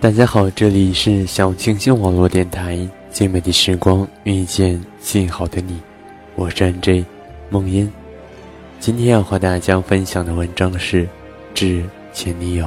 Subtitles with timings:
[0.00, 2.78] 大家好，这里是小清新网络电台，
[3.10, 5.76] 最美的时光遇见最好的你，
[6.36, 7.04] 我是 J
[7.50, 7.92] 梦音。
[8.78, 11.04] 今天要和大家分享的文章是
[11.52, 12.64] 《致前女友》。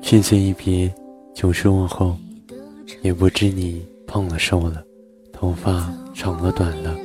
[0.00, 0.94] 心碎一别，
[1.34, 2.16] 九十问候，
[3.02, 4.84] 也不知你胖了瘦了，
[5.36, 5.92] 头发。
[6.16, 6.96] 长了短了。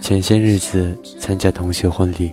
[0.00, 2.32] 前些日子参加同学婚礼，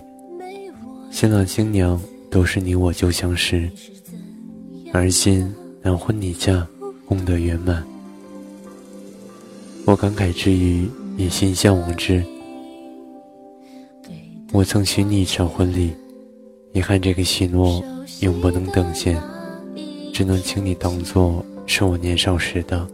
[1.10, 3.68] 新郎新娘都是你我旧相识，
[4.92, 6.64] 而今男婚女嫁，
[7.04, 7.84] 功德圆满。
[9.86, 12.24] 我感慨之余，也心向往之。
[14.52, 15.92] 我曾许你一场婚礼，
[16.72, 17.82] 遗憾这个许诺
[18.20, 19.20] 永不能兑现。
[20.20, 22.86] 只能请你当做是我年少时的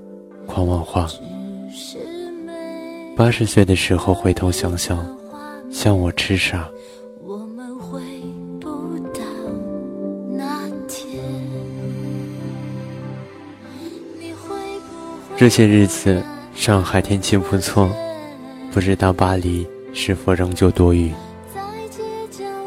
[0.47, 1.09] 狂妄话。
[3.16, 5.04] 八十岁的时候回头想想，
[5.69, 6.70] 像我痴傻。
[15.36, 16.22] 这些日子
[16.54, 17.91] 上海天气不错，
[18.70, 21.10] 不知道巴黎是否仍旧多雨。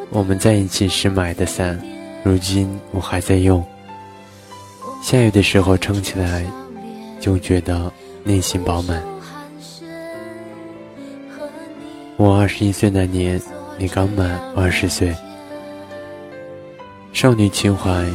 [0.09, 1.81] 我们在一起时买的伞，
[2.25, 3.65] 如今我还在用。
[5.01, 6.45] 下雨的时候撑起来，
[7.19, 7.91] 就觉得
[8.23, 9.01] 内心饱满。
[12.15, 13.41] 我二十一岁那年，
[13.77, 15.15] 你刚满二十岁。
[17.11, 18.05] 少女情怀，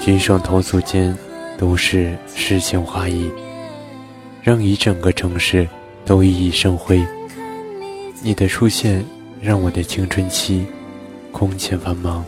[0.00, 1.16] 举手投足间
[1.56, 3.30] 都是诗情画意，
[4.42, 5.66] 让一整个城市
[6.04, 7.04] 都熠熠生辉。
[8.20, 9.04] 你的出现，
[9.40, 10.66] 让我的青春期
[11.30, 12.24] 空前繁忙，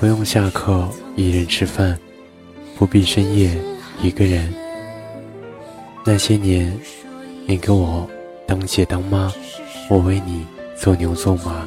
[0.00, 1.98] 不用下课一人吃饭。
[2.76, 3.56] 不必深夜
[4.02, 4.52] 一个人。
[6.04, 6.76] 那些年，
[7.46, 8.08] 你给我
[8.46, 9.32] 当姐当妈，
[9.88, 10.46] 我为你
[10.76, 11.66] 做牛做马。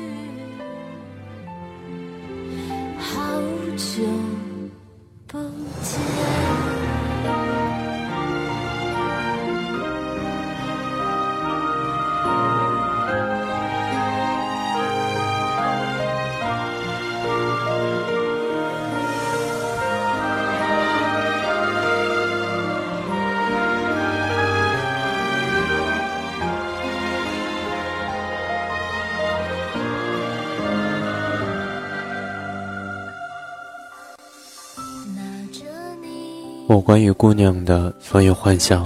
[36.67, 38.85] 我关于姑娘的所有幻想，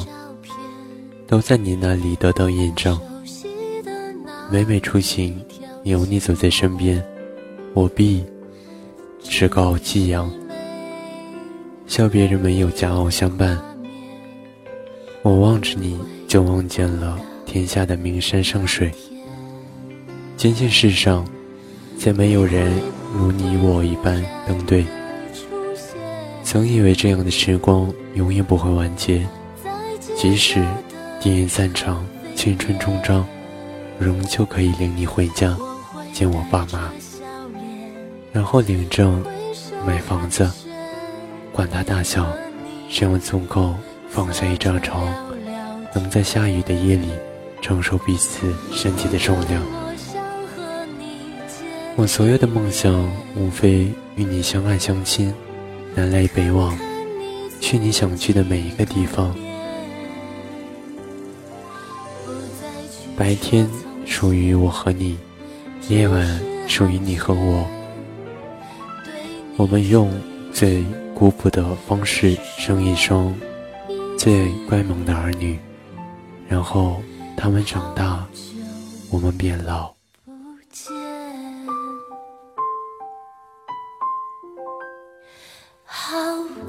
[1.25, 2.99] 都在你那里得到验证。
[4.51, 5.35] 每每出行，
[5.83, 7.03] 有你走在身边，
[7.73, 8.23] 我必
[9.23, 10.31] 趾高气扬，
[11.87, 13.59] 笑别人没有佳偶相伴。
[15.23, 18.91] 我望着你，就望见了天下的名山胜水。
[20.37, 21.27] 坚信世上，
[21.97, 22.71] 再没有人
[23.17, 24.85] 如你我一般登对。
[26.51, 29.25] 曾以为这样的时光永远不会完结，
[30.17, 30.61] 即使
[31.21, 32.05] 电影散场，
[32.35, 33.25] 青春终章，
[33.97, 35.57] 仍旧可以领你回家，
[36.11, 36.91] 见我爸妈，
[38.33, 39.23] 然后领证
[39.87, 40.51] 买房子，
[41.53, 42.27] 管它大小，
[42.89, 43.73] 只要足够
[44.09, 45.07] 放下一张床，
[45.95, 47.07] 能在下雨的夜里
[47.61, 49.63] 承受彼此身体的重量。
[51.95, 53.87] 我所有的梦想，无非
[54.17, 55.33] 与你相爱相亲。
[55.93, 56.77] 南来北往，
[57.59, 59.35] 去你想去的每一个地方。
[63.17, 63.69] 白天
[64.05, 65.17] 属于我和你，
[65.89, 67.67] 夜晚属于你和我。
[69.57, 70.09] 我们用
[70.53, 70.83] 最
[71.13, 73.35] 古朴的方式生一双
[74.17, 75.59] 最乖萌的儿女，
[76.47, 77.01] 然后
[77.35, 78.25] 他们长大，
[79.11, 80.00] 我们变老。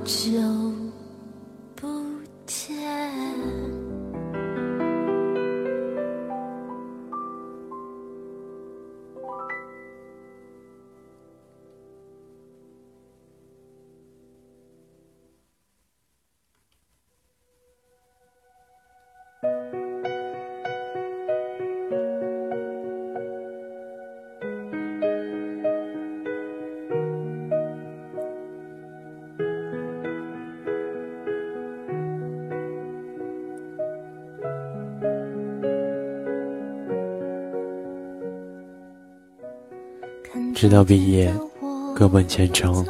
[0.05, 0.82] 久。
[40.55, 41.33] 直到毕业，
[41.95, 42.85] 各奔前程。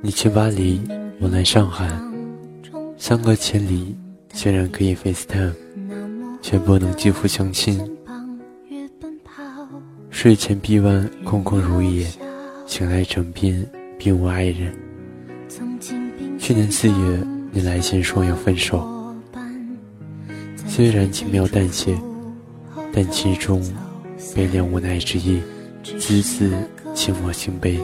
[0.00, 0.80] 你去巴黎，
[1.20, 1.88] 我来上海，
[2.96, 3.96] 相隔千里，
[4.32, 5.52] 虽然可以 FaceTime，
[6.40, 7.80] 却不能肌肤相亲。
[10.10, 12.06] 睡前臂弯空空如也，
[12.66, 13.68] 醒来枕边
[13.98, 14.72] 并无爱人。
[16.38, 19.14] 去年四月，你来信说要分手，
[20.66, 21.98] 虽然轻描淡写，
[22.92, 23.60] 但其中
[24.34, 25.42] 悲凉无奈之意。
[25.82, 26.52] 字字
[26.94, 27.80] 沁我心悲。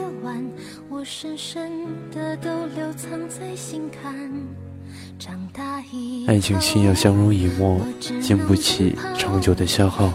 [6.27, 7.81] 爱情需要相濡以沫，
[8.21, 10.13] 经不起长久的消耗。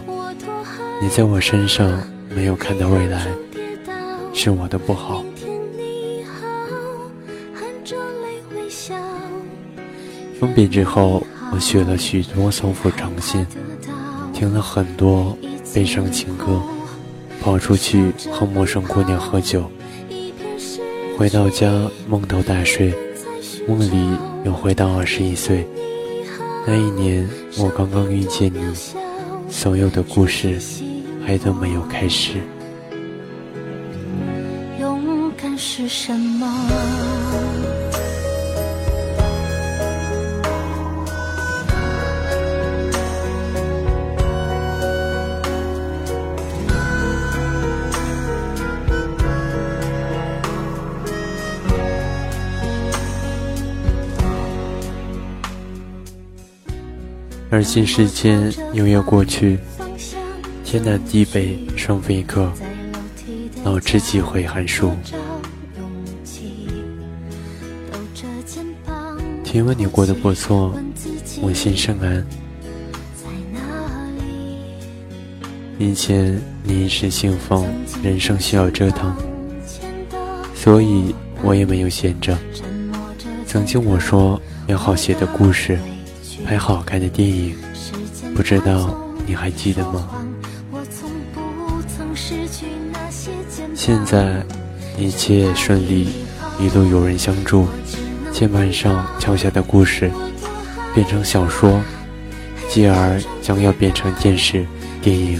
[1.02, 3.26] 你在我身上没有看到未来，
[4.34, 5.24] 是我的不好。
[10.38, 13.46] 分别之后，我学了许多送付长信，
[14.32, 15.36] 听了很多
[15.74, 16.60] 悲伤情歌。
[17.42, 19.64] 跑出去和陌生姑娘喝酒，
[21.16, 21.72] 回到家
[22.06, 22.92] 梦头大睡，
[23.66, 24.14] 梦里
[24.44, 25.66] 又回到二十一岁。
[26.66, 27.26] 那一年
[27.56, 28.60] 我刚刚遇见你，
[29.48, 30.58] 所有的故事
[31.26, 32.32] 还都没有开始。
[34.78, 36.46] 勇敢是什么？
[57.52, 59.58] 而今时间又要过去，
[60.64, 62.50] 天南地北双飞客，
[63.64, 64.92] 老知己回寒暑。
[69.42, 70.72] 听闻你过得不错，
[71.42, 72.24] 我心甚安。
[75.76, 77.64] 以前你一时兴奋，
[78.00, 79.12] 人生需要折腾，
[80.54, 81.12] 所以
[81.42, 82.38] 我也没有闲着。
[83.44, 85.76] 曾经我说要好写的故事。
[86.50, 87.54] 拍好看的电影，
[88.34, 88.92] 不知道
[89.24, 90.08] 你还记得吗？
[93.72, 94.44] 现在
[94.98, 96.08] 一切顺利，
[96.58, 97.68] 一路有人相助。
[98.32, 100.10] 键盘上敲下的故事
[100.92, 101.80] 变成小说，
[102.68, 104.66] 继而将要变成电视、
[105.00, 105.38] 电影。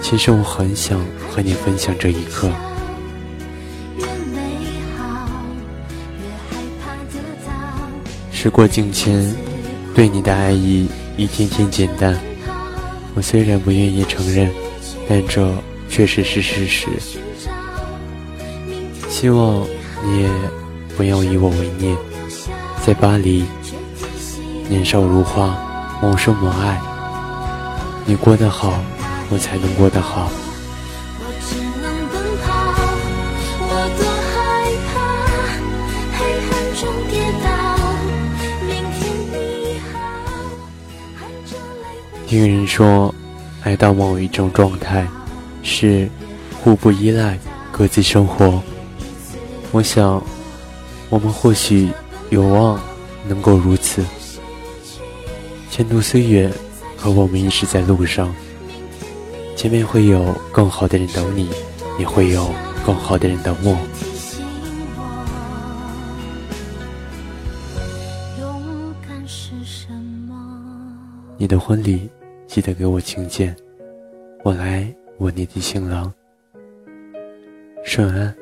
[0.00, 2.50] 其实我很想和你分享这一刻。
[8.32, 9.36] 时过境迁。
[9.98, 12.16] 对你的爱意一天天减淡，
[13.16, 14.48] 我虽然不愿意承认，
[15.08, 15.52] 但这
[15.88, 16.86] 确实是事实。
[19.08, 19.66] 希望
[20.04, 20.28] 你也
[20.96, 21.96] 不要以我为念。
[22.86, 23.44] 在巴黎，
[24.68, 25.58] 年少如花，
[26.00, 26.80] 萌生萌爱。
[28.06, 28.80] 你过得好，
[29.30, 30.30] 我才能过得好。
[42.28, 43.14] 听人说，
[43.62, 45.08] 爱到某一种状态，
[45.62, 46.06] 是
[46.62, 47.38] 互不依赖，
[47.72, 48.62] 各自生活。
[49.72, 50.22] 我想，
[51.08, 51.88] 我们或许
[52.28, 52.78] 有望
[53.26, 54.04] 能够如此。
[55.70, 56.52] 前途虽远，
[56.98, 58.30] 可我们一直在路上。
[59.56, 61.48] 前面会有更好的人等你，
[61.98, 62.50] 也会有
[62.84, 63.74] 更好的人等我。
[71.38, 72.10] 你的婚礼。
[72.48, 73.54] 记得给我请柬，
[74.42, 76.10] 我来吻你的新郎。
[77.84, 78.34] 顺安。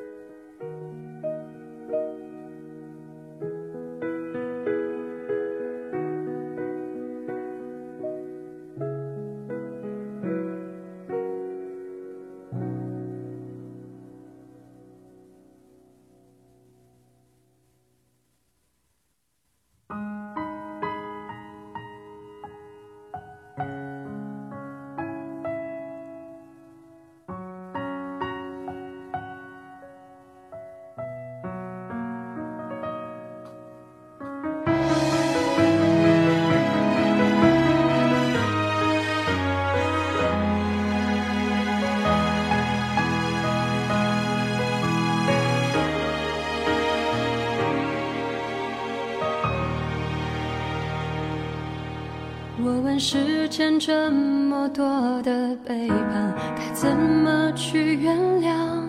[53.09, 54.85] 世间这么多
[55.23, 58.83] 的背叛，该怎么去原谅？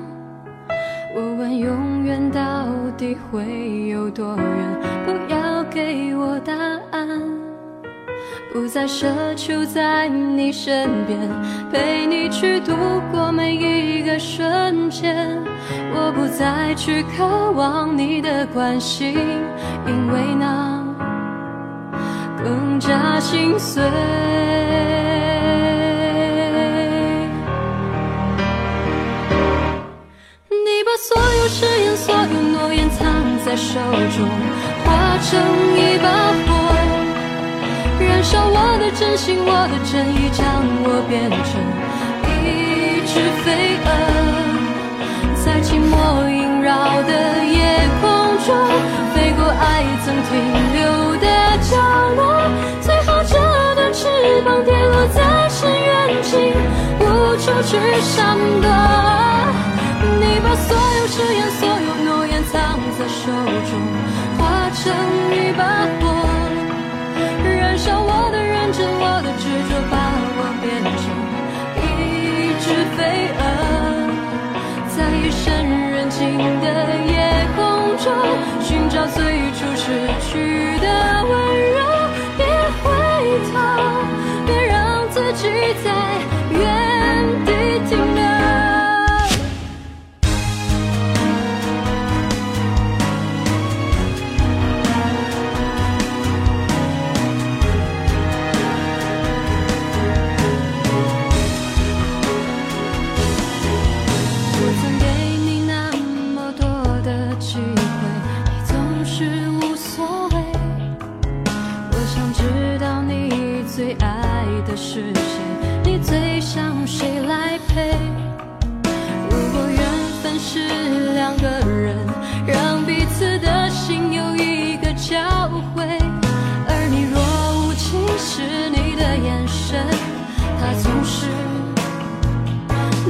[1.16, 2.42] 我问永远到
[2.98, 4.48] 底会有多远？
[5.06, 6.52] 不要给我答
[6.90, 7.08] 案，
[8.52, 9.06] 不再奢
[9.36, 11.20] 求在你身边，
[11.72, 12.74] 陪你去度
[13.12, 15.38] 过每一个瞬间。
[15.94, 19.14] 我不再去渴望你的关心，
[19.86, 20.77] 因为那。
[22.38, 23.84] 更加心碎。
[30.50, 32.20] 你把所有誓言、所有
[32.52, 33.06] 诺言藏
[33.46, 33.80] 在手
[34.16, 34.30] 中，
[34.86, 35.30] 化成
[35.76, 36.08] 一把
[36.46, 36.48] 火，
[38.00, 40.46] 燃烧我的真心、我的真意，将
[40.84, 41.60] 我变成
[42.46, 43.12] 一只
[43.44, 43.46] 飞
[43.84, 43.88] 蛾，
[45.44, 45.92] 在寂寞
[46.30, 47.12] 萦绕的
[47.46, 47.56] 夜
[48.00, 48.06] 空
[48.46, 48.48] 中，
[49.16, 50.32] 飞过爱曾停
[57.48, 58.68] 无处去闪躲。
[60.20, 63.32] 你把所有誓言、所有诺言藏在手
[63.70, 63.72] 中，
[64.38, 64.84] 化成
[65.32, 65.64] 一把
[66.02, 66.07] 火，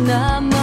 [0.08, 0.57] 那么